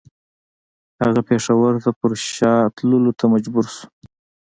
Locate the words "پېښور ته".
1.29-1.89